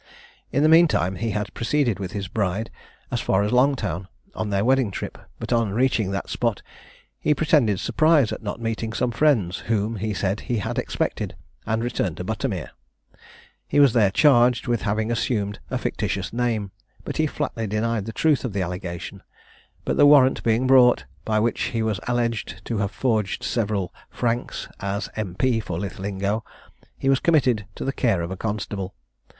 [0.51, 2.71] In the meantime, he had proceeded with his bride,
[3.11, 6.63] as far as Longtown, on their wedding trip, but on reaching that spot,
[7.19, 11.35] he pretended surprise at not meeting some friends, whom, he said, he had expected,
[11.67, 12.71] and returned to Buttermere.
[13.67, 16.71] He was there charged with having assumed a fictitious name,
[17.03, 19.21] but he flatly denied the truth of the allegation;
[19.85, 24.67] but the warrant being brought, by which he was alleged to have forged several franks,
[24.79, 25.59] as M.P.
[25.59, 26.41] for Linlithgow,
[26.97, 28.95] he was committed to the care of a constable.